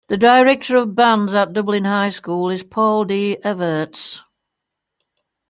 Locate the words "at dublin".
1.35-1.85